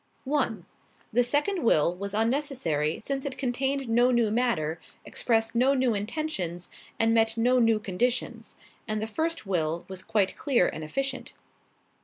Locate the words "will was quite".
9.45-10.35